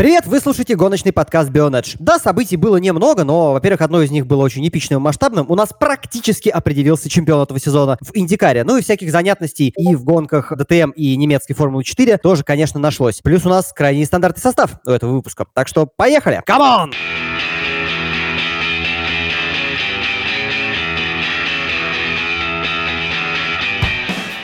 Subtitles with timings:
[0.00, 1.96] Привет, вы слушаете гоночный подкаст BeOnEdge.
[1.98, 5.44] Да, событий было немного, но, во-первых, одно из них было очень эпичным и масштабным.
[5.50, 8.64] У нас практически определился чемпион этого сезона в Индикаре.
[8.64, 13.20] Ну и всяких занятностей и в гонках ДТМ и немецкой Формулы 4 тоже, конечно, нашлось.
[13.20, 15.44] Плюс у нас крайне нестандартный состав у этого выпуска.
[15.52, 16.40] Так что поехали!
[16.46, 16.94] Come on!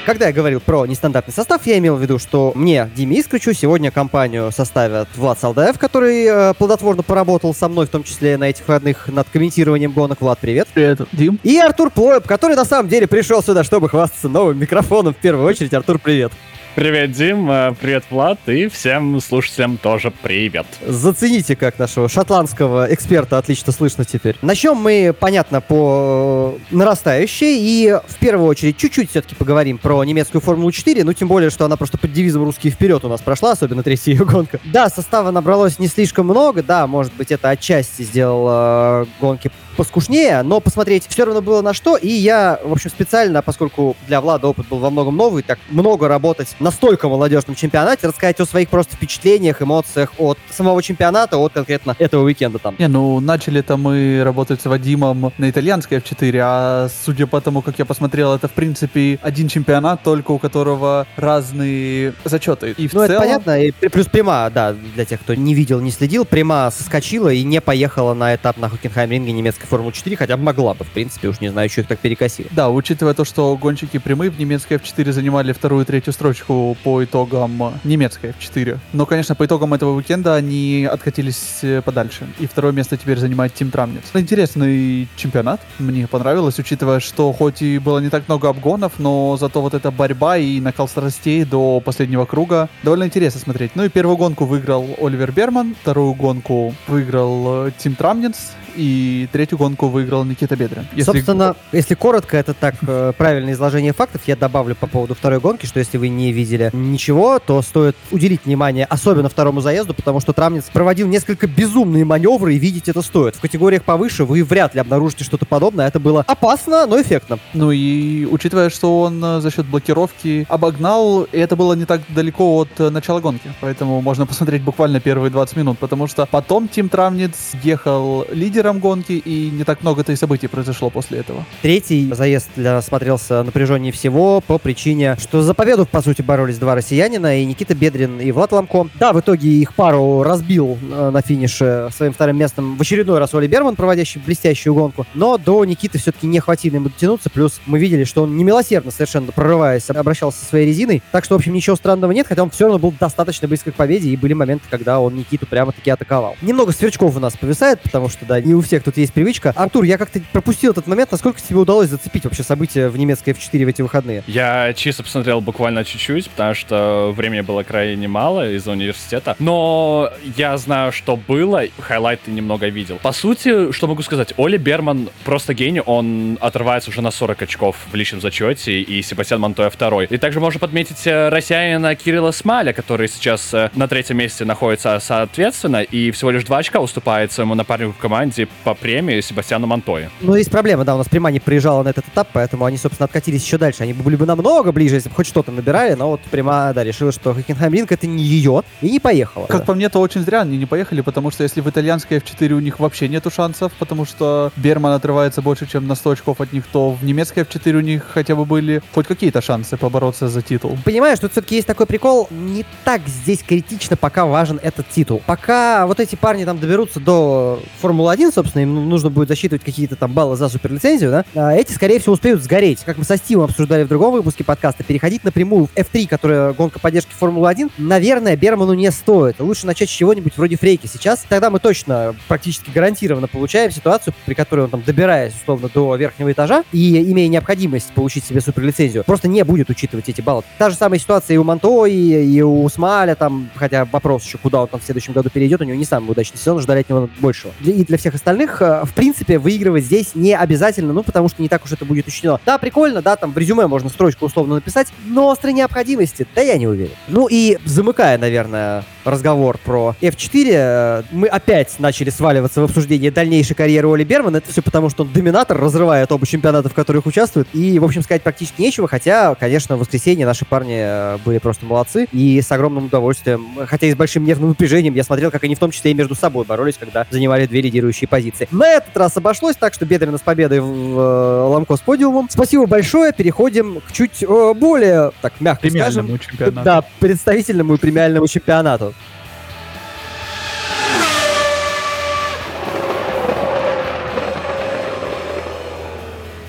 [0.07, 3.91] Когда я говорил про нестандартный состав, я имел в виду, что мне, Диме Искричу, сегодня
[3.91, 8.68] компанию составят Влад Салдаев, который э, плодотворно поработал со мной, в том числе на этих
[8.68, 10.21] выходных над комментированием гонок.
[10.21, 10.68] Влад, привет.
[10.72, 11.40] Привет, Дим.
[11.43, 15.45] И Артур Плоеб, который на самом деле пришел сюда, чтобы хвастаться новым микрофоном в первую
[15.45, 15.75] очередь.
[15.75, 16.31] Артур, привет.
[16.76, 20.67] Привет, Дим, э, привет, Влад, и всем слушателям тоже привет.
[20.86, 24.36] Зацените, как нашего шотландского эксперта отлично слышно теперь.
[24.43, 30.70] Начнем мы, понятно, по нарастающей, и в первую очередь чуть-чуть все-таки поговорим про немецкую Формулу
[30.70, 33.83] 4, ну, тем более, что она просто под девизом «Русские вперед» у нас прошла, особенно
[33.83, 34.61] третья ее гонка.
[34.64, 40.43] Да, состава набралось не слишком много, да, может быть, это отчасти сделало э, гонки поскушнее,
[40.43, 44.49] но посмотреть все равно было на что, и я, в общем, специально, поскольку для Влада
[44.49, 48.69] опыт был во многом новый, так много работать на столько молодежном чемпионате, рассказать о своих
[48.69, 52.75] просто впечатлениях, эмоциях от самого чемпионата, от конкретно этого уикенда там.
[52.79, 57.79] Не, ну, начали-то мы работать с Вадимом на итальянской F4, а судя по тому, как
[57.79, 62.75] я посмотрел, это, в принципе, один чемпионат, только у которого разные зачеты.
[62.77, 63.11] И в ну, целом...
[63.11, 67.29] это понятно, и плюс Прима, да, для тех, кто не видел, не следил, Прима соскочила
[67.33, 70.91] и не поехала на этап на Хокенхайм-ринге немецкой Формулу 4, хотя бы могла бы, в
[70.91, 72.48] принципе, уж не знаю, что их так перекосило.
[72.53, 77.05] Да, учитывая то, что гонщики прямые в немецкой F4 занимали вторую и третью строчку по
[77.05, 78.78] итогам немецкой F4.
[78.92, 82.27] Но, конечно, по итогам этого уикенда они откатились э, подальше.
[82.39, 84.05] И второе место теперь занимает Тим Трамнец.
[84.14, 89.61] Интересный чемпионат, мне понравилось, учитывая, что хоть и было не так много обгонов, но зато
[89.61, 93.73] вот эта борьба и накал страстей до последнего круга довольно интересно смотреть.
[93.75, 99.59] Ну и первую гонку выиграл Оливер Берман, вторую гонку выиграл э, Тим Трамнец, и третью
[99.59, 100.87] гонку выиграл Никита Бедрин.
[100.93, 101.11] Если...
[101.13, 104.23] Собственно, если коротко, это так э, правильное изложение фактов.
[104.27, 108.45] Я добавлю по поводу второй гонки, что если вы не видели ничего, то стоит уделить
[108.45, 113.36] внимание особенно второму заезду, потому что Трамнец проводил несколько безумные маневры, и видеть это стоит.
[113.36, 115.89] В категориях повыше вы вряд ли обнаружите что-то подобное.
[115.89, 117.39] Это было опасно, но эффектно.
[117.55, 122.03] Ну и учитывая, что он э, за счет блокировки обогнал, и это было не так
[122.09, 123.51] далеко от э, начала гонки.
[123.61, 128.81] Поэтому можно посмотреть буквально первые 20 минут, потому что потом Тим Трамнец ехал лидер лидером
[128.81, 131.44] гонки, и не так много-то и событий произошло после этого.
[131.62, 136.75] Третий заезд для смотрелся напряженнее всего по причине, что за победу, по сути, боролись два
[136.75, 138.88] россиянина, и Никита Бедрин, и Влад Ламко.
[138.99, 143.34] Да, в итоге их пару разбил э, на финише своим вторым местом в очередной раз
[143.34, 147.78] Оли Берман, проводящий блестящую гонку, но до Никиты все-таки не хватило ему дотянуться, плюс мы
[147.78, 151.77] видели, что он немилосердно совершенно прорываясь, обращался со своей резиной, так что, в общем, ничего
[151.77, 154.98] странного нет, хотя он все равно был достаточно близко к победе, и были моменты, когда
[155.00, 156.37] он Никиту прямо-таки атаковал.
[156.43, 159.52] Немного сверчков у нас повисает, потому что, да, не у всех тут есть привычка.
[159.56, 161.12] Артур, я как-то пропустил этот момент.
[161.12, 164.22] Насколько тебе удалось зацепить вообще события в немецкой F4 в эти выходные?
[164.26, 169.36] Я чисто посмотрел буквально чуть-чуть, потому что времени было крайне мало из-за университета.
[169.38, 172.98] Но я знаю, что было, хайлайты немного видел.
[173.02, 177.76] По сути, что могу сказать, Оли Берман просто гений, он отрывается уже на 40 очков
[177.90, 180.06] в личном зачете, и Себастьян Монтоя второй.
[180.06, 184.98] И также можно подметить э, россиянина Кирилла Смаля, который сейчас э, на третьем месте находится
[185.00, 190.10] соответственно, и всего лишь два очка уступает своему напарнику в команде по премии Себастьяну Монтоя.
[190.20, 193.06] Ну, есть проблема, да, у нас Прима не приезжала на этот этап, поэтому они, собственно,
[193.06, 193.82] откатились еще дальше.
[193.82, 197.12] Они были бы намного ближе, если бы хоть что-то набирали, но вот Прима, да, решила,
[197.12, 199.47] что Хокенхайм Ринг это не ее, и не поехала.
[199.47, 199.66] Как да.
[199.66, 202.60] по мне, то очень зря они не поехали, потому что если в итальянской F4 у
[202.60, 206.64] них вообще нету шансов, потому что Берман отрывается больше, чем на 100 очков от них,
[206.70, 210.76] то в немецкой F4 у них хотя бы были хоть какие-то шансы побороться за титул.
[210.84, 215.22] Понимаешь, тут все-таки есть такой прикол, не так здесь критично пока важен этот титул.
[215.26, 220.12] Пока вот эти парни там доберутся до Формулы-1, собственно, им нужно будет засчитывать какие-то там
[220.12, 222.81] баллы за суперлицензию, да, а эти, скорее всего, успеют сгореть.
[222.84, 226.78] Как мы со Стивом обсуждали в другом выпуске подкаста, переходить напрямую в F3, которая гонка
[226.78, 229.41] поддержки Формулы-1, наверное, Берману не стоит.
[229.41, 231.25] Лучше начать с чего-нибудь вроде Фрейки сейчас.
[231.28, 236.33] Тогда мы точно практически гарантированно получаем ситуацию, при которой он там, добираясь, условно, до верхнего
[236.33, 240.42] этажа и имея необходимость получить себе суперлицензию, просто не будет учитывать эти баллы.
[240.59, 244.39] Та же самая ситуация и у Монто, и, и у Смаля, там, хотя вопрос еще,
[244.39, 246.89] куда он там в следующем году перейдет, у него не самый удачный сезон, ждали от
[246.89, 247.53] него большего.
[247.65, 251.48] И для всех остальных, э, в принципе, выигрывать здесь не обязательно, ну, потому что не
[251.48, 252.41] так уж это будет учтено.
[252.45, 256.59] Да, прикольно, да, там в резюме можно строчку условно написать, но острой необходимости, да я
[256.59, 256.95] не уверен.
[257.09, 263.55] Ну и замыкая, наверное, разговор про F4, э, мы опять начали сваливаться в обсуждение дальнейшей
[263.55, 264.38] карьеры Оли Бермана.
[264.38, 267.49] Это все потому, что он доминатор, разрывает оба чемпионата, в которых участвует.
[267.53, 271.64] И, в общем, сказать практически нечего, хотя, конечно, в воскресенье наши парни э, были просто
[271.67, 272.06] молодцы.
[272.12, 275.59] И с огромным удовольствием, хотя и с большим нервным напряжением, я смотрел, как они в
[275.59, 278.49] том числе и между собой боролись, когда занимали две лидирующие позиции.
[278.50, 282.29] На этот раз обошлось так, что Бедрина с победой в э, Ламко с подиумом.
[282.31, 283.12] Спасибо большое.
[283.12, 286.64] Переходим к чуть э, более, так, мягко скажем, чемпионату.
[286.64, 288.94] да, представительному и премиальному чемпионату.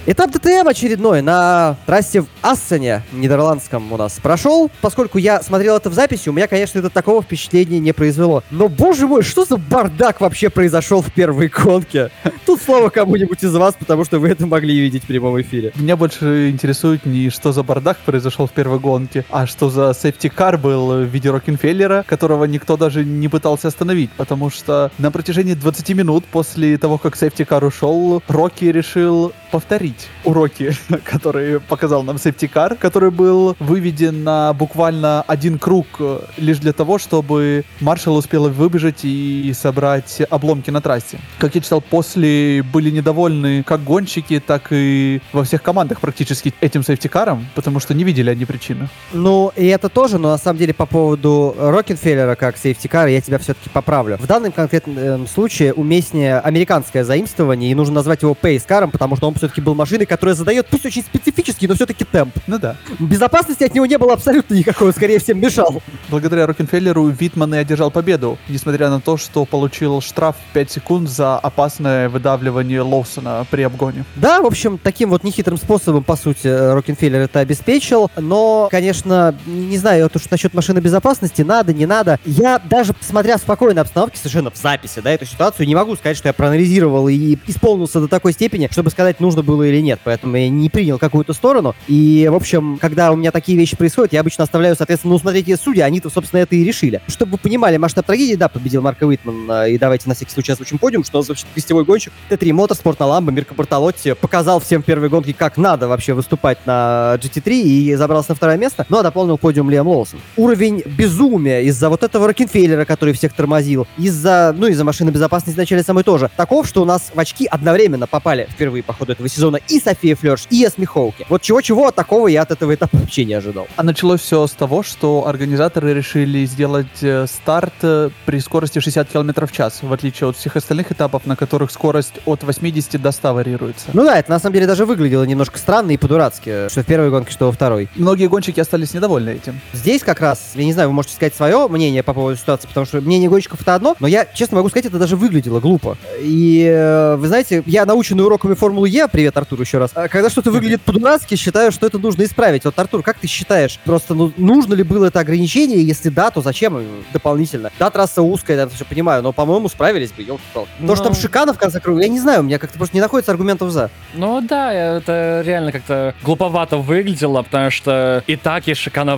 [0.09, 4.71] Этап ДТМ очередной на трассе в Ассене, нидерландском у нас, прошел.
[4.80, 8.42] Поскольку я смотрел это в записи, у меня, конечно, это такого впечатления не произвело.
[8.50, 12.09] Но, боже мой, что за бардак вообще произошел в первой гонке?
[12.45, 15.74] Тут слово кому-нибудь из вас, потому что вы это могли видеть в прямом эфире.
[15.75, 20.57] Меня больше интересует не что за бардак произошел в первой гонке, а что за сейфти-кар
[20.57, 25.89] был в виде Рокенфеллера, которого никто даже не пытался остановить, потому что на протяжении 20
[25.89, 30.72] минут после того, как сейфти-кар ушел, Рокки решил повторить уроки,
[31.04, 36.98] которые показал нам сейфти-кар, который был выведен на буквально один круг э, лишь для того,
[36.98, 41.20] чтобы маршал успел выбежать и собрать обломки на трассе.
[41.40, 46.84] Как я читал, после были недовольны как гонщики, так и во всех командах практически этим
[46.84, 48.90] сейфти-каром, потому что не видели они причины.
[49.14, 53.38] Ну, и это тоже, но на самом деле по поводу Рокенфеллера как сейфтикара я тебя
[53.40, 54.18] все-таки поправлю.
[54.18, 59.28] В данном конкретном э, случае уместнее американское заимствование, и нужно назвать его пейскаром, потому что
[59.28, 62.36] он все-таки был машиной, которая задает, пусть очень специфический, но все-таки темп.
[62.48, 62.75] Ну да.
[63.00, 65.81] Безопасности от него не было абсолютно никакой, он скорее всем мешал.
[66.10, 71.10] Благодаря Рокенфеллеру Витман и одержал победу, несмотря на то, что получил штраф в 5 секунд
[71.10, 74.06] за опасное выдавливание Лоусона при обгоне.
[74.16, 79.78] Да, в общем, таким вот нехитрым способом, по сути, Рокенфеллер это обеспечил, но, конечно, не
[79.78, 82.19] знаю, вот уж насчет машины безопасности, надо, не надо.
[82.25, 86.18] Я даже, смотря в спокойной обстановке, совершенно в записи, да, эту ситуацию, не могу сказать,
[86.18, 90.35] что я проанализировал и преисполнился до такой степени, чтобы сказать, нужно было или нет, поэтому
[90.38, 91.75] я не принял какую-то сторону.
[91.88, 95.57] И, в общем, когда у меня такие вещи происходят, я обычно оставляю, соответственно, ну, смотрите,
[95.57, 97.01] судьи, они-то, собственно, это и решили.
[97.07, 100.51] Чтобы вы понимали масштаб трагедии, да, победил Марко Уитман, э, и давайте на всякий случай
[100.51, 102.13] озвучим подиум, что он вообще гостевой гонщик.
[102.30, 106.65] T3 Motorsport на Ламбо, Мирко Бортолотти показал всем в первой гонке, как надо вообще выступать
[106.65, 110.19] на GT3 и забрался на второе место, но дополнил подиум Лиам Лоусон.
[110.35, 115.83] Уровень безумия из-за вот этого Рокенфейлера, который всех тормозил, из-за, ну, из-за машины безопасности вначале
[115.83, 119.59] самой тоже, таков, что у нас в очки одновременно попали впервые по ходу этого сезона
[119.69, 121.25] и София Флерш, и Эсми Хоуки.
[121.30, 123.68] Вот чего-чего, такого я от этого этапа вообще не ожидал.
[123.75, 129.10] А началось все с того, что организаторы решили сделать э, старт э, при скорости 60
[129.10, 133.12] км в час, в отличие от всех остальных этапов, на которых скорость от 80 до
[133.12, 133.88] 100 варьируется.
[133.94, 137.10] Ну да, это на самом деле даже выглядело немножко странно и по-дурацки, что в первой
[137.10, 137.90] гонке, что во второй.
[137.96, 139.60] Многие гонщики остались недовольны этим.
[139.74, 142.86] Здесь как раз, я не знаю, вы можете сказать свое мнение по поводу ситуации, потому
[142.86, 145.98] что мнение гонщиков это одно, но я, честно могу сказать, это даже выглядело глупо.
[146.20, 150.30] И, э, вы знаете, я наученный уроками Формулы Е, привет, Артур, еще раз, а когда
[150.30, 152.66] что-то выглядит по-дурацки, считаю, что это нужно исправить.
[152.66, 156.42] Вот, Артур, как ты считаешь, просто ну, нужно ли было это ограничение, если да, то
[156.42, 156.84] зачем
[157.14, 157.72] дополнительно?
[157.80, 161.20] Да, трасса узкая, я все понимаю, но, по-моему, справились бы, елки То, что там Ну.
[161.20, 163.90] шикана в конце круга, я не знаю, у меня как-то просто не находится аргументов за.
[164.16, 169.18] Ну да, это реально как-то глуповато выглядело, потому что и так есть шикана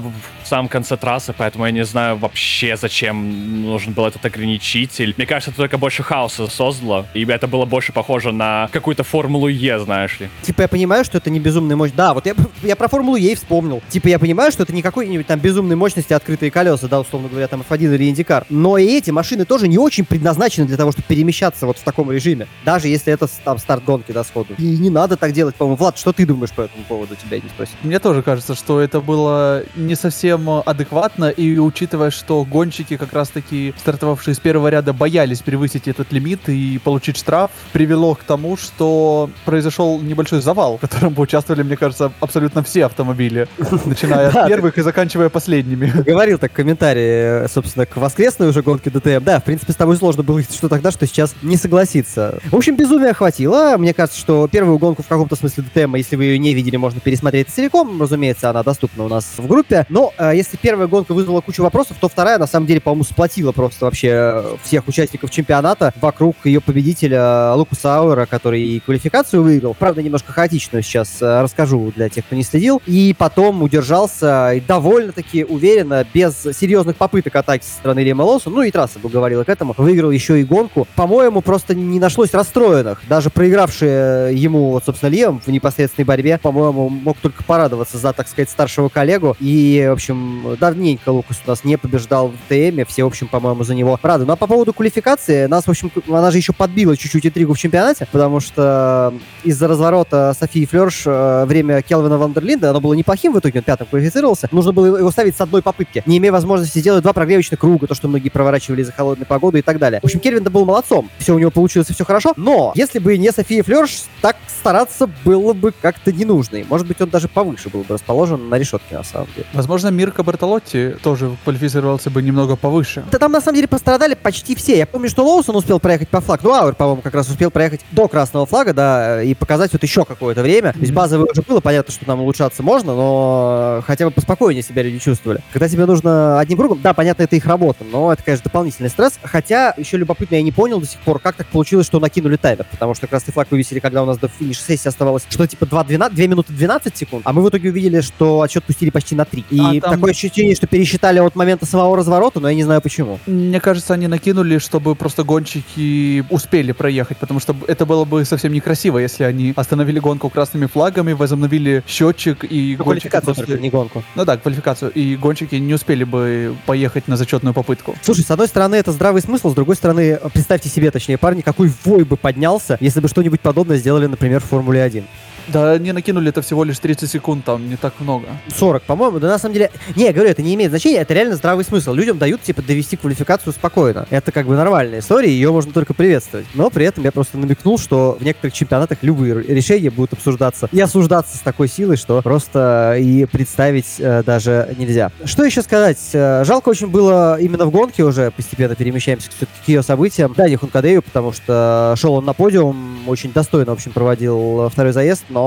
[0.50, 5.14] самом конце трассы, поэтому я не знаю вообще, зачем нужен был этот ограничитель.
[5.18, 9.48] Мне кажется, это только больше хаоса создало, и это было больше похоже на какую-то формулу
[9.48, 10.30] Е, знаешь ли.
[10.42, 11.92] Типа я понимаю, что это не безумная мощь.
[11.96, 13.82] Да, вот я, я про Формулу Е вспомнил.
[13.90, 17.48] Типа я понимаю, что это не какой-нибудь там безумной мощности открытые колеса, да, условно говоря,
[17.48, 18.46] там F1 или Индикар.
[18.50, 22.12] Но и эти машины тоже не очень предназначены для того, чтобы перемещаться вот в таком
[22.12, 22.48] режиме.
[22.66, 24.56] Даже если это там старт гонки, да, сходу.
[24.58, 25.78] И не надо так делать, по-моему.
[25.78, 27.16] Влад, что ты думаешь по этому поводу?
[27.16, 27.76] Тебя не спросил.
[27.84, 33.74] Мне тоже кажется, что это было не совсем адекватно, и учитывая, что гонщики, как раз-таки
[33.78, 39.30] стартовавшие с первого ряда, боялись превысить этот лимит и получить штраф, привело к тому, что
[39.46, 43.48] произошел небольшой завал, в котором поучаствовали, мне кажется, абсолютно все автомобили,
[43.86, 45.88] начиная от первых и заканчивая последними.
[46.06, 49.24] Говорил так в комментарии, собственно, к воскресной уже гонке ДТМ.
[49.24, 52.40] Да, в принципе, с тобой сложно было что тогда, что сейчас не согласиться.
[52.46, 53.76] В общем, безумие хватило.
[53.78, 57.00] Мне кажется, что первую гонку в каком-то смысле ДТМ, если вы ее не видели, можно
[57.00, 58.02] пересмотреть целиком.
[58.02, 59.86] Разумеется, она доступна у нас в группе.
[59.90, 63.52] Но э, если первая гонка вызвала кучу вопросов, то вторая, на самом деле, по-моему, сплотила
[63.52, 69.76] просто вообще э, всех участников чемпионата вокруг ее победителя Лукаса Ауэра, который и квалификацию выиграл.
[69.78, 72.82] Правда, немножко хаотичную сейчас э, расскажу для тех, кто не следил.
[72.86, 78.72] И потом удержался довольно-таки уверенно, без серьезных попыток атаки со стороны Лема Лоуса, ну и
[78.72, 80.88] трасса бы говорила к этому, выиграл еще и гонку.
[80.96, 83.02] По-моему, просто не нашлось расстроенных.
[83.08, 88.28] Даже проигравший ему, вот, собственно, Лем в непосредственной борьбе, по-моему, мог только порадоваться за, так
[88.28, 89.36] сказать, старшего коллегу.
[89.40, 93.28] И, в общем, общем, давненько Лукас у нас не побеждал в ТМе, все, в общем,
[93.28, 94.26] по-моему, за него рады.
[94.26, 97.60] Ну а по поводу квалификации, нас, в общем, она же еще подбила чуть-чуть интригу в
[97.60, 103.40] чемпионате, потому что из-за разворота Софии Флерш э, время Келвина Вандерлинда, оно было неплохим, в
[103.40, 107.04] итоге он пятым квалифицировался, нужно было его ставить с одной попытки, не имея возможности сделать
[107.04, 110.02] два прогревочных круга, то, что многие проворачивали из-за холодной погоды и так далее.
[110.02, 113.18] В общем, Кельвин-то был молодцом, все у него получилось, и все хорошо, но если бы
[113.18, 116.58] не София Флерш, так стараться было бы как-то не нужно.
[116.58, 119.48] И, может быть, он даже повыше был бы расположен на решетке, на самом деле.
[119.54, 123.04] Возможно, Мирко Бартолотти тоже квалифицировался бы немного повыше.
[123.12, 124.76] Да там, на самом деле, пострадали почти все.
[124.76, 126.42] Я помню, что Лоусон успел проехать по флагу.
[126.46, 130.06] Ну, Ауэр, по-моему, как раз успел проехать до красного флага, да, и показать вот еще
[130.06, 130.74] какое-то время.
[130.74, 134.82] То есть базовое уже было, понятно, что там улучшаться можно, но хотя бы поспокойнее себя
[134.82, 135.42] люди чувствовали.
[135.54, 139.20] Когда тебе нужно одним кругом, да, понятно, это их работа, но это, конечно, дополнительный стресс.
[139.22, 142.66] Хотя, еще любопытно, я не понял до сих пор, как так получилось, что накинули таймер,
[142.72, 145.84] потому что красный флаг вывесили, когда у нас до финиша сессии оставалось, что типа 2,
[145.84, 149.26] 12, 2 минуты 12 секунд, а мы в итоге увидели, что отсчет пустили почти на
[149.26, 149.46] 3.
[149.52, 152.82] И А, там- такое ощущение, что пересчитали от момента самого разворота, но я не знаю
[152.82, 153.20] почему.
[153.28, 158.54] Мне кажется, они накинули, чтобы просто гонщики успели проехать, потому что это было бы совсем
[158.54, 163.70] некрасиво, если они остановили гонку красными флагами, возобновили счетчик и Ну, гонщики квалификацию только, не
[163.70, 164.04] гонку.
[164.16, 164.92] Ну да, квалификацию.
[164.92, 167.96] И гонщики не успели бы поехать на зачетную попытку.
[168.02, 171.72] Слушай, с одной стороны, это здравый смысл, с другой стороны, представьте себе, точнее, парни, какой
[171.86, 175.06] вой бы поднялся, если бы что-нибудь подобное сделали, например, в Формуле 1.
[175.52, 178.28] Да, они накинули это всего лишь 30 секунд, там не так много.
[178.56, 179.72] 40, по-моему, да на самом деле...
[179.96, 181.94] Не, я говорю, это не имеет значения, это реально здравый смысл.
[181.94, 184.06] Людям дают, типа, довести квалификацию спокойно.
[184.10, 186.46] Это как бы нормальная история, ее можно только приветствовать.
[186.54, 190.80] Но при этом я просто намекнул, что в некоторых чемпионатах любые решения будут обсуждаться и
[190.80, 195.12] осуждаться с такой силой, что просто и представить э, даже нельзя.
[195.26, 195.98] Что еще сказать?
[196.14, 200.34] Э, Жалко очень было именно в гонке уже, постепенно перемещаемся к ее событиям.
[200.36, 204.70] Да, не Хункадею, потому что шел он на подиум, очень достойно, в общем, проводил э,
[204.70, 205.39] второй заезд, но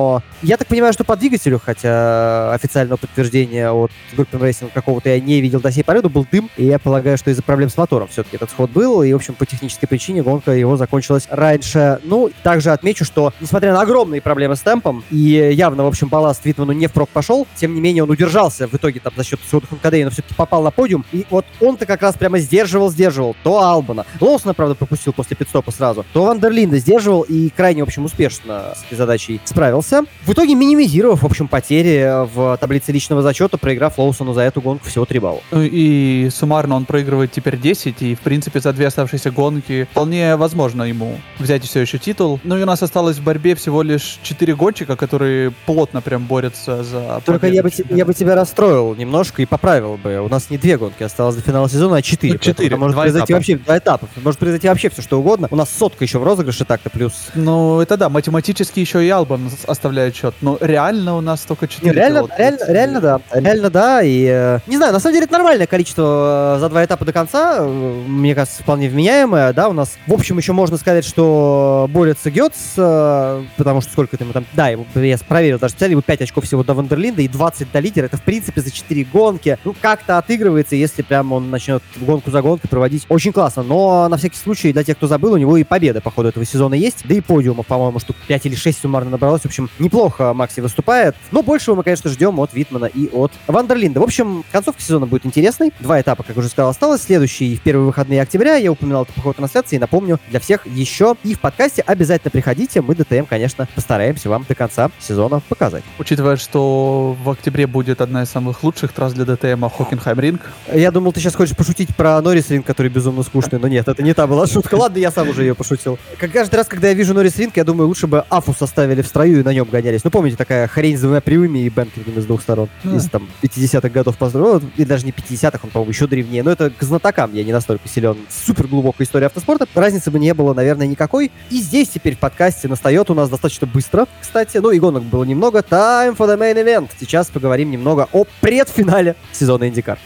[0.42, 5.40] я так понимаю, что по двигателю, хотя официального подтверждения от группы Racing какого-то я не
[5.40, 8.08] видел до сей поры, но был дым, и я полагаю, что из-за проблем с мотором
[8.08, 12.00] все-таки этот сход был, и, в общем, по технической причине гонка его закончилась раньше.
[12.04, 16.44] Ну, также отмечу, что, несмотря на огромные проблемы с темпом, и явно, в общем, балласт
[16.44, 19.66] Витману не впрок пошел, тем не менее он удержался в итоге там за счет своего
[19.66, 23.60] Хункадея, но все-таки попал на подиум, и вот он-то как раз прямо сдерживал, сдерживал то
[23.60, 24.06] Албана.
[24.20, 28.84] Лоусона, правда, пропустил после пидстопа сразу, то Вандерлинда сдерживал и крайне, в общем, успешно с
[28.86, 29.81] этой задачей справился.
[30.24, 34.86] В итоге минимизировав, в общем, потери в таблице личного зачета, проиграв Лоусону за эту гонку
[34.88, 35.40] всего 3 балла.
[35.50, 40.36] Ну И суммарно он проигрывает теперь 10, и, в принципе, за две оставшиеся гонки вполне
[40.36, 42.40] возможно ему взять все еще титул.
[42.44, 46.82] Ну и у нас осталось в борьбе всего лишь 4 гонщика, которые плотно прям борются
[46.84, 50.20] за Только победу я бы, я бы тебя расстроил немножко и поправил бы.
[50.20, 52.34] У нас не две гонки осталось до финала сезона, а четыре.
[52.34, 53.36] Ну, четыре, Поэтому Может два произойти этапа.
[53.36, 54.08] вообще два этапа.
[54.22, 55.48] Может произойти вообще все что угодно.
[55.50, 59.50] У нас сотка еще в розыгрыше так-то, плюс Ну, это да, математически еще и Албан
[59.66, 63.20] оставляет счет, но реально у нас только 4 Не, реально, реально, реально, да.
[63.32, 64.02] Реально, да.
[64.02, 67.12] И э, не знаю, на самом деле это нормальное количество э, за два этапа до
[67.12, 67.58] конца.
[67.60, 67.66] э,
[68.06, 69.52] Мне кажется, вполне вменяемое.
[69.52, 74.16] Да, у нас, в общем, еще можно сказать, что борется Гетц, э, потому что сколько
[74.18, 74.44] ему там...
[74.54, 77.78] Да, ему, я проверил даже специально, ему 5 очков всего до Вандерлинда и 20 до
[77.80, 78.06] лидера.
[78.06, 79.58] Это, в принципе, за 4 гонки.
[79.64, 83.06] Ну, как-то отыгрывается, если прям он начнет гонку за гонкой проводить.
[83.08, 83.62] Очень классно.
[83.62, 86.44] Но, на всякий случай, для тех, кто забыл, у него и победа по ходу этого
[86.44, 86.98] сезона есть.
[87.04, 89.42] Да и подиумов, по-моему, штук 5 или 6 суммарно набралось.
[89.52, 91.14] В общем, неплохо Макси выступает.
[91.30, 94.00] Но большего мы, конечно, ждем от Витмана и от Вандерлинда.
[94.00, 95.74] В общем, концовка сезона будет интересной.
[95.78, 97.02] Два этапа, как уже сказал, осталось.
[97.02, 98.56] Следующий в первые выходные октября.
[98.56, 99.76] Я упоминал это по ходу трансляции.
[99.76, 101.16] И напомню для всех еще.
[101.22, 102.80] И в подкасте обязательно приходите.
[102.80, 105.84] Мы ДТМ, конечно, постараемся вам до конца сезона показать.
[105.98, 110.40] Учитывая, что в октябре будет одна из самых лучших трасс для ДТМ Хокенхайм Ринг,
[110.72, 114.02] Я думал, ты сейчас хочешь пошутить про Норрис Ринг, который безумно скучный, но нет, это
[114.02, 114.76] не та была шутка.
[114.76, 115.98] Ладно, я сам уже ее пошутил.
[116.18, 119.06] Как каждый раз, когда я вижу Норрис Ринг, я думаю, лучше бы АВУС оставили в
[119.06, 120.02] строю и на нем гонялись.
[120.04, 122.68] Ну, помните, такая хрень с двумя прямыми и бэнкингами с двух сторон.
[122.84, 122.96] Да.
[122.96, 124.62] Из там 50-х годов построил.
[124.76, 126.42] И даже не 50-х, он, по-моему, еще древнее.
[126.42, 128.16] Но это к знатокам я не настолько силен.
[128.30, 129.66] Супер глубокая история автоспорта.
[129.74, 131.30] Разницы бы не было, наверное, никакой.
[131.50, 134.58] И здесь теперь в подкасте настает у нас достаточно быстро, кстати.
[134.58, 135.58] Ну, и гонок было немного.
[135.58, 136.90] Time for the main event.
[136.98, 139.98] Сейчас поговорим немного о предфинале сезона Индикар.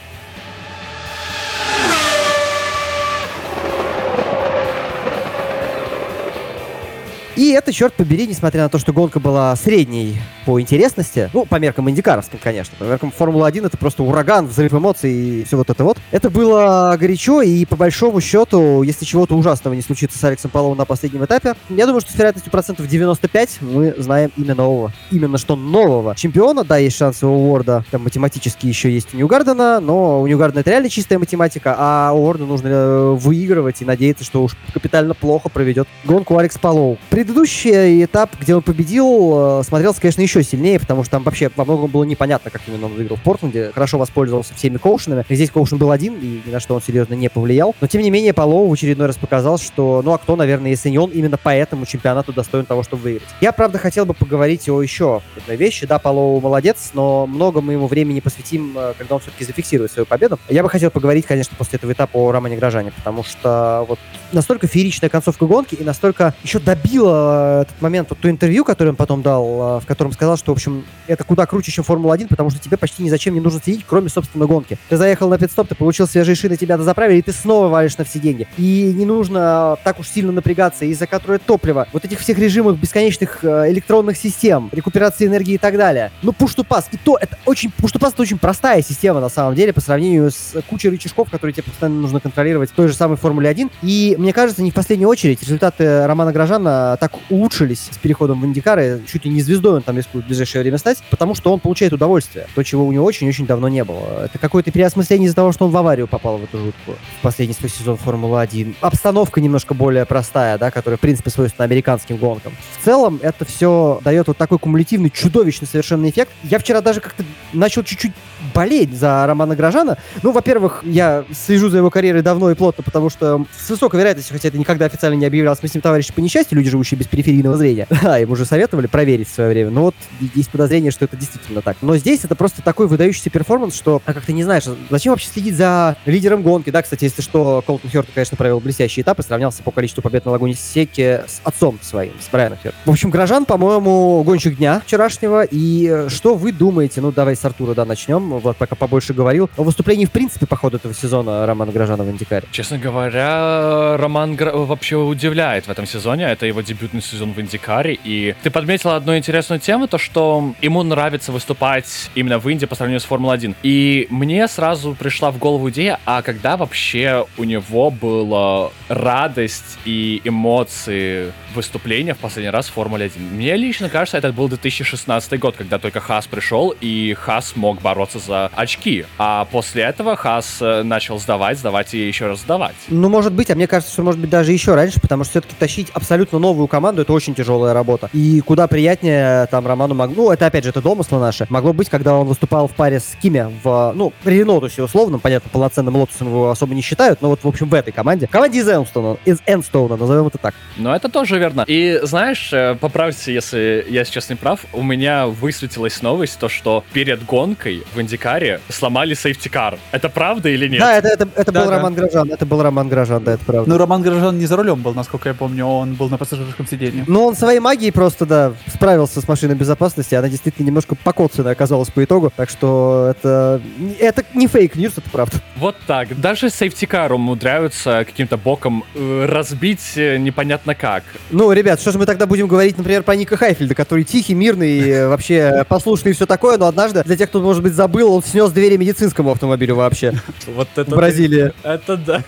[7.36, 10.16] И это, черт побери, несмотря на то, что гонка была средней
[10.46, 15.12] по интересности, ну, по меркам индикаровским, конечно, по меркам Формулы-1 это просто ураган, взрыв эмоций
[15.12, 15.98] и все вот это вот.
[16.12, 20.78] Это было горячо, и по большому счету, если чего-то ужасного не случится с Алексом Павловым
[20.78, 24.92] на последнем этапе, я думаю, что с вероятностью процентов 95 мы знаем имя нового.
[25.10, 29.80] Именно что нового чемпиона, да, есть шансы у Уорда, там математически еще есть у Ньюгардена,
[29.80, 34.44] но у Ньюгардена это реально чистая математика, а Уорду нужно э, выигрывать и надеяться, что
[34.44, 36.98] уж капитально плохо проведет гонку Алекс Палоу.
[37.26, 41.64] Предыдущий этап, где он победил, э, смотрелся, конечно, еще сильнее, потому что там вообще во
[41.64, 43.72] многом было непонятно, как именно он выиграл в Портленде.
[43.74, 45.24] Хорошо воспользовался всеми коушенами.
[45.28, 47.74] Здесь коушен был один, и ни на что он серьезно не повлиял.
[47.80, 50.88] Но, тем не менее, Палоу в очередной раз показал, что, ну, а кто, наверное, если
[50.88, 53.28] не он, именно поэтому чемпионату достоин того, чтобы выиграть.
[53.40, 55.84] Я, правда, хотел бы поговорить о еще одной вещи.
[55.84, 60.06] Да, Палоу молодец, но много мы ему времени посвятим, э, когда он все-таки зафиксирует свою
[60.06, 60.38] победу.
[60.48, 63.98] Я бы хотел поговорить, конечно, после этого этапа о Романе Грожане, потому что вот
[64.32, 68.96] настолько фееричная концовка гонки и настолько еще добила этот момент, вот то интервью, которое он
[68.96, 72.50] потом дал, э, в котором сказал, что, в общем, это куда круче, чем Формула-1, потому
[72.50, 74.78] что тебе почти ни зачем не нужно следить, кроме, собственно, гонки.
[74.88, 78.04] Ты заехал на пидстоп, ты получил свежие шины, тебя дозаправили, и ты снова валишь на
[78.04, 78.48] все деньги.
[78.58, 83.44] И не нужно так уж сильно напрягаться из-за которой топливо, вот этих всех режимов бесконечных
[83.44, 86.10] э, электронных систем, рекуперации энергии и так далее.
[86.22, 86.86] Ну, push-to-pass.
[86.92, 90.54] И то, это очень, push-to-pass это очень простая система, на самом деле, по сравнению с
[90.68, 93.70] кучей рычажков, которые тебе постоянно нужно контролировать в той же самой Формуле 1.
[93.82, 98.46] И мне кажется, не в последнюю очередь, результаты Романа Грожана так улучшились с переходом в
[98.46, 101.60] Индикары, чуть ли не звездой он там рискует в ближайшее время стать, потому что он
[101.60, 104.24] получает удовольствие, то, чего у него очень-очень давно не было.
[104.24, 107.54] Это какое-то переосмысление из-за того, что он в аварию попал в эту жутку в последний
[107.54, 108.76] свой сезон Формулы-1.
[108.80, 112.52] Обстановка немножко более простая, да, которая, в принципе, свойственна американским гонкам.
[112.80, 116.30] В целом, это все дает вот такой кумулятивный, чудовищный совершенно эффект.
[116.42, 118.12] Я вчера даже как-то начал чуть-чуть
[118.54, 119.98] болеть за Романа Грожана.
[120.22, 124.34] Ну, во-первых, я слежу за его карьерой давно и плотно, потому что с высокой вероятностью,
[124.34, 127.06] хотя это никогда официально не объявлялось, мы с ним товарищи по несчастью, люди, живущие без
[127.06, 127.86] периферийного зрения.
[128.06, 129.70] Да, ему уже советовали проверить в свое время.
[129.70, 129.94] Но вот
[130.34, 131.76] есть подозрение, что это действительно так.
[131.82, 135.28] Но здесь это просто такой выдающийся перформанс, что а как ты не знаешь, зачем вообще
[135.28, 139.22] следить за лидером гонки, да, кстати, если что, Колтон Хёрт, конечно, провел блестящий этап и
[139.22, 142.80] сравнялся по количеству побед на Лагуне Секе с отцом своим, с Брайаном Хёртом.
[142.84, 147.44] В общем, Грожан, по-моему, гонщик дня вчерашнего, и э, что вы думаете, ну, давай с
[147.44, 151.46] Артура, да, начнем, вот пока побольше говорил, о выступлении, в принципе, по ходу этого сезона
[151.46, 152.46] Романа Грожана в Индикаре.
[152.50, 154.52] Честно говоря, Роман Гра...
[154.52, 156.24] вообще удивляет в этом сезоне.
[156.24, 157.98] Это его дебютный сезон в Индикаре.
[158.04, 162.74] И ты подметил одну интересную тему, то что ему нравится выступать именно в Инди по
[162.74, 163.56] сравнению с Формулой-1.
[163.62, 170.20] И мне сразу пришла в голову идея, а когда вообще у него была радость и
[170.24, 173.34] эмоции выступления в последний раз в Формуле 1?
[173.34, 178.15] Мне лично кажется, это был 2016 год, когда только Хас пришел, и Хас мог бороться
[178.18, 179.04] за очки.
[179.18, 182.76] А после этого Хас э, начал сдавать, сдавать и еще раз сдавать.
[182.88, 185.54] Ну, может быть, а мне кажется, что может быть даже еще раньше, потому что все-таки
[185.58, 188.10] тащить абсолютно новую команду это очень тяжелая работа.
[188.12, 190.14] И куда приятнее там Роману мог...
[190.14, 191.46] Ну, это опять же, это домысло наше.
[191.50, 195.50] Могло быть, когда он выступал в паре с Кими в, ну, при Ренотусе условно, понятно,
[195.50, 198.26] полноценным лотусом его особо не считают, но вот, в общем, в этой команде.
[198.26, 200.54] Команде из Энстоуна, из Энстоуна, назовем это так.
[200.76, 201.64] Но это тоже верно.
[201.66, 206.84] И знаешь, э, поправьте, если я сейчас не прав, у меня высветилась новость, то, что
[206.92, 209.78] перед гонкой в Индикаре сломали сейфтикар.
[209.90, 210.78] Это правда или нет?
[210.78, 211.76] Да, это, это, это Да, был да.
[211.76, 213.68] Роман Грожан, это был Роман Грожан, да, это правда.
[213.68, 217.04] Ну, Роман Грожан не за рулем был, насколько я помню, он был на пассажирском сиденье.
[217.08, 220.14] Ну, он своей магией просто, да, справился с машиной безопасности.
[220.14, 222.32] Она действительно немножко покоцанная оказалась по итогу.
[222.34, 223.60] Так что это,
[223.98, 225.38] это не fake news, это правда.
[225.56, 226.18] Вот так.
[226.20, 231.02] Даже сейфтикар умудряются каким-то боком э, разбить э, непонятно как.
[231.30, 234.78] Ну, ребят, что же мы тогда будем говорить, например, про Ника Хайфельда, который тихий, мирный,
[234.80, 238.22] э, вообще послушный и все такое, но однажды, для тех, кто, может быть, забыл, он
[238.22, 240.12] снес двери медицинскому автомобилю вообще
[240.46, 240.90] Вот это...
[240.90, 241.52] в Бразилии.
[241.62, 242.24] Это да.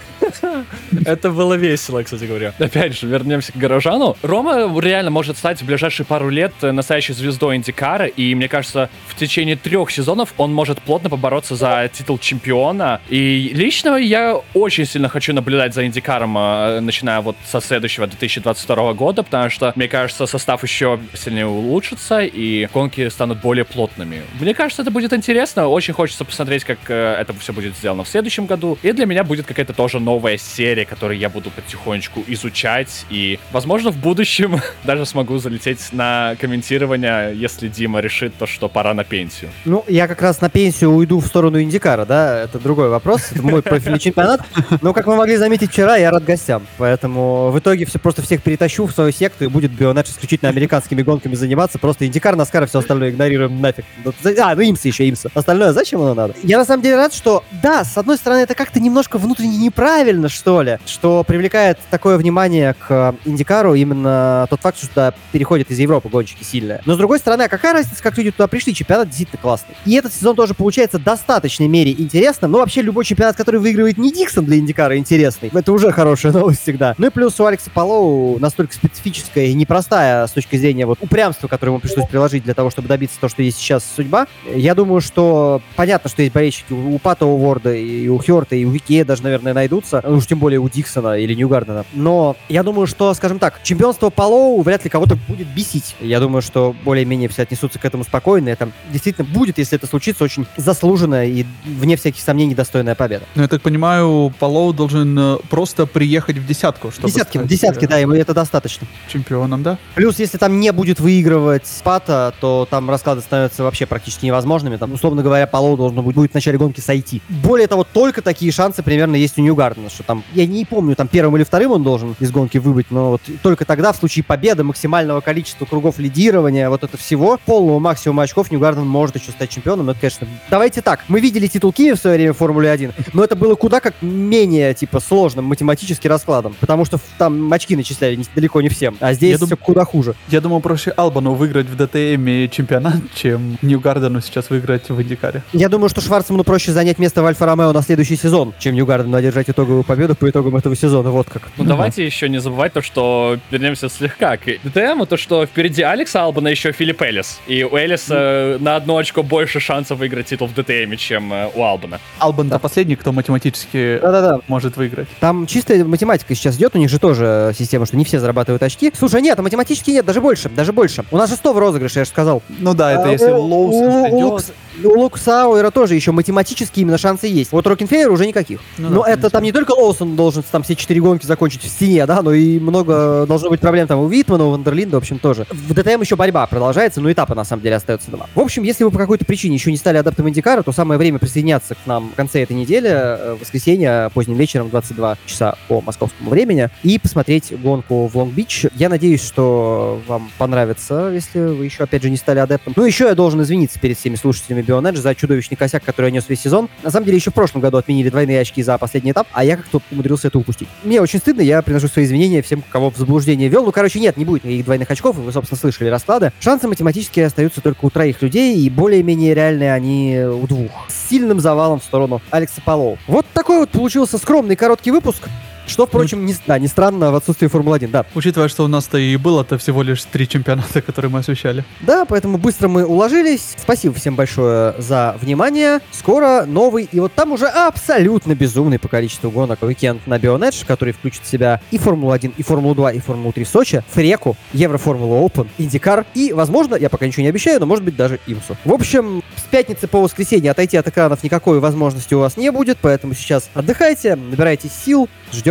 [1.04, 2.54] Это было весело, кстати говоря.
[2.58, 4.16] Опять же, вернемся к Горожану.
[4.22, 9.16] Рома реально может стать в ближайшие пару лет настоящей звездой Индикара, и мне кажется, в
[9.16, 13.00] течение трех сезонов он может плотно побороться за титул чемпиона.
[13.08, 18.92] И лично я очень сильно хочу наблюдать за Индикаром, э, начиная вот со следующего 2022
[18.94, 24.22] года, потому что, мне кажется, состав еще сильнее улучшится, и гонки станут более плотными.
[24.40, 25.68] Мне кажется, это будет интересно.
[25.68, 28.78] Очень хочется посмотреть, как э, это все будет сделано в следующем году.
[28.82, 33.06] И для меня будет какая-то тоже новая серия, которую я буду потихонечку изучать.
[33.10, 38.94] И, возможно, в будущем даже смогу залететь на комментирование, если Дима решит то, что пора
[38.94, 39.50] на пенсию.
[39.64, 43.42] Ну, я как раз на пенсию уйду в сторону Индикара, да, это другой вопрос, это
[43.42, 44.42] мой профильный чемпионат.
[44.82, 48.42] Но, как вы могли заметить вчера, я рад гостям, поэтому в итоге все просто всех
[48.42, 52.80] перетащу в свою секту и будет Бионач исключительно американскими гонками заниматься, просто Индикар, Наскар все
[52.80, 53.84] остальное игнорируем нафиг.
[54.04, 55.30] Ну, А, ну имса еще, имса.
[55.34, 56.34] Остальное зачем оно надо?
[56.42, 60.07] Я на самом деле рад, что, да, с одной стороны, это как-то немножко внутренне неправильно,
[60.28, 65.70] что ли, что привлекает такое внимание к э, Индикару именно тот факт, что туда переходят
[65.70, 66.80] из Европы гонщики сильные.
[66.86, 68.74] Но с другой стороны, а какая разница, как люди туда пришли?
[68.74, 69.74] Чемпионат действительно классный.
[69.84, 72.52] И этот сезон тоже получается в достаточной мере интересным.
[72.52, 75.50] Ну, вообще, любой чемпионат, который выигрывает не Диксон для Индикара, интересный.
[75.52, 76.94] Это уже хорошая новость всегда.
[76.98, 81.48] Ну и плюс у Алекса Палоу настолько специфическая и непростая с точки зрения вот упрямства,
[81.48, 84.26] которое ему пришлось приложить для того, чтобы добиться того, что есть сейчас судьба.
[84.54, 88.70] Я думаю, что понятно, что есть болельщики у Пато О'Уорда, и у Хёрта, и у
[88.70, 89.87] Вике даже, наверное, найдутся.
[89.88, 91.84] Доберутся, ну уж тем более у Диксона или Ньюгардена.
[91.92, 95.96] Но я думаю, что, скажем так, чемпионство Палоу вряд ли кого-то будет бесить.
[96.00, 98.48] Я думаю, что более-менее все отнесутся к этому спокойно.
[98.48, 103.24] Это действительно будет, если это случится, очень заслуженная и, вне всяких сомнений, достойная победа.
[103.34, 107.84] Ну, я так понимаю, Палоу должен э, просто приехать в десятку, чтобы Десятки, стать, десятки,
[107.84, 108.86] э, да, ему это достаточно.
[109.08, 109.78] чемпионом, да?
[109.94, 114.76] Плюс, если там не будет выигрывать Спата, то там расклады становятся вообще практически невозможными.
[114.76, 117.20] Там, условно говоря, Палоу должен будет, будет в начале гонки сойти.
[117.28, 119.42] Более того, только такие шансы примерно есть у
[119.78, 122.86] Ньюгардена, что там, я не помню, там первым или вторым он должен из гонки выбыть,
[122.90, 127.78] но вот только тогда, в случае победы, максимального количества кругов лидирования, вот это всего, полного
[127.78, 129.86] максимума очков, Ньюгарден может еще стать чемпионом.
[129.86, 132.92] Но это, конечно, давайте так, мы видели титул Киви в свое время в Формуле 1,
[133.12, 138.16] но это было куда как менее, типа, сложным математически раскладом, потому что там очки начисляли
[138.16, 140.14] не- далеко не всем, а здесь Я дум- все куда хуже.
[140.28, 145.42] Я думаю, проще Албану выиграть в ДТМ чемпионат, чем Ньюгардену сейчас выиграть в Индикаре.
[145.52, 149.48] Я думаю, что Шварцману проще занять место в Альфа-Ромео на следующий сезон, чем Ньюгардену одержать
[149.68, 151.10] итоговую победу по итогам этого сезона.
[151.10, 151.42] Вот как.
[151.56, 156.22] Ну, давайте еще не забывать то, что вернемся слегка к ДТМ, то, что впереди Алекса
[156.22, 157.38] Албана еще Филипп Эллис.
[157.46, 161.50] И у Эллиса э, на одно очко больше шансов выиграть титул в ДТМ, чем э,
[161.54, 162.00] у Албана.
[162.18, 164.40] Албан это последний, кто математически Да-да-да.
[164.48, 165.08] может выиграть.
[165.20, 168.90] Там чистая математика сейчас идет, у них же тоже система, что не все зарабатывают очки.
[168.96, 171.04] Слушай, нет, а математически нет, даже больше, даже больше.
[171.10, 172.42] У нас же 100 в розыгрыше, я же сказал.
[172.58, 174.40] Ну да, это А если у-
[174.84, 177.52] У- Лукса Ауэра тоже еще математически именно шансы есть.
[177.52, 178.60] Вот Рокенфеллер уже никаких.
[178.78, 181.68] Ну но да, это там не только Лоусон должен там все четыре гонки закончить в
[181.68, 185.18] стене, да, но и много должно быть проблем там у Витмана, у Вандерлинда, в общем,
[185.18, 185.46] тоже.
[185.50, 188.26] В ДТМ еще борьба продолжается, но этапы на самом деле остаются два.
[188.34, 191.18] В общем, если вы по какой-то причине еще не стали адептом Индикара, то самое время
[191.18, 195.56] присоединяться к нам в конце этой недели, э, в воскресенье, поздним вечером, в 22 часа
[195.68, 198.70] по московскому времени, и посмотреть гонку в Лонг-Бич.
[198.76, 202.72] Я надеюсь, что вам понравится, если вы еще, опять же, не стали адептом.
[202.76, 206.24] Ну, еще я должен извиниться перед всеми слушателями BeOnEdge за чудовищный косяк, который я нес
[206.28, 206.68] весь сезон.
[206.82, 209.56] На самом деле, еще в прошлом году отменили двойные очки за последний этап, а я
[209.56, 210.68] как-то умудрился это упустить.
[210.84, 213.64] Мне очень стыдно, я приношу свои извинения всем, кого в заблуждение вел.
[213.64, 216.32] Ну, короче, нет, не будет никаких двойных очков, вы, собственно, слышали расклады.
[216.40, 220.70] Шансы математически остаются только у троих людей, и более-менее реальные они у двух.
[220.88, 222.98] С сильным завалом в сторону Алекса Палоу.
[223.06, 225.28] Вот такой вот получился скромный короткий выпуск.
[225.68, 228.06] Что, впрочем, не, да, не странно в отсутствии Формулы-1, да.
[228.14, 231.64] Учитывая, что у нас-то и было-то всего лишь три чемпионата, которые мы освещали.
[231.80, 233.54] Да, поэтому быстро мы уложились.
[233.56, 235.80] Спасибо всем большое за внимание.
[235.92, 240.92] Скоро новый, и вот там уже абсолютно безумный по количеству гонок уикенд на Bionedge, который
[240.94, 246.32] включит в себя и Формулу-1, и Формулу-2, и Формулу-3 Сочи, Фреку, Евроформулу Open, Индикар и,
[246.32, 248.56] возможно, я пока ничего не обещаю, но может быть даже Имсу.
[248.64, 252.78] В общем, с пятницы по воскресенье отойти от экранов никакой возможности у вас не будет,
[252.80, 255.08] поэтому сейчас отдыхайте, набирайте сил,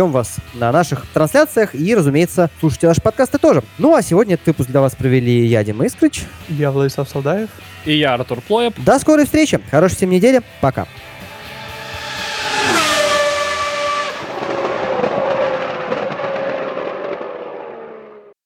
[0.08, 3.62] ждем вас на наших трансляциях и, разумеется, слушайте наши подкасты тоже.
[3.78, 6.24] Ну а сегодня этот выпуск для вас провели я, Дима Искрич.
[6.48, 7.48] Я Владислав Солдаев.
[7.84, 8.74] И я, Артур Плоев.
[8.76, 9.60] До скорой встречи.
[9.70, 10.42] Хорошей всем недели.
[10.60, 10.86] Пока.